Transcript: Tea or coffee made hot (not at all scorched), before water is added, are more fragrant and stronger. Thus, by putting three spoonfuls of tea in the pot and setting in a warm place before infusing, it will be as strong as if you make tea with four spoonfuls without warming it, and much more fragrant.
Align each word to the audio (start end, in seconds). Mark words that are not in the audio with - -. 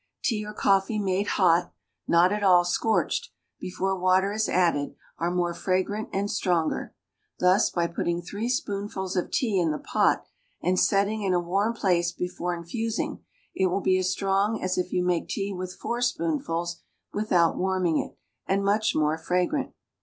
Tea 0.23 0.43
or 0.47 0.53
coffee 0.55 0.97
made 0.97 1.27
hot 1.27 1.71
(not 2.07 2.31
at 2.31 2.41
all 2.43 2.65
scorched), 2.65 3.29
before 3.59 3.95
water 3.95 4.33
is 4.33 4.49
added, 4.49 4.95
are 5.19 5.29
more 5.29 5.53
fragrant 5.53 6.09
and 6.11 6.31
stronger. 6.31 6.95
Thus, 7.37 7.69
by 7.69 7.85
putting 7.85 8.23
three 8.23 8.49
spoonfuls 8.49 9.15
of 9.15 9.29
tea 9.29 9.59
in 9.59 9.69
the 9.69 9.77
pot 9.77 10.25
and 10.59 10.79
setting 10.79 11.21
in 11.21 11.35
a 11.35 11.39
warm 11.39 11.75
place 11.75 12.11
before 12.11 12.55
infusing, 12.55 13.23
it 13.53 13.67
will 13.67 13.81
be 13.81 13.99
as 13.99 14.09
strong 14.11 14.59
as 14.59 14.75
if 14.75 14.91
you 14.91 15.03
make 15.05 15.27
tea 15.29 15.53
with 15.53 15.75
four 15.75 16.01
spoonfuls 16.01 16.81
without 17.13 17.55
warming 17.55 17.99
it, 17.99 18.17
and 18.47 18.65
much 18.65 18.95
more 18.95 19.19
fragrant. 19.19 19.71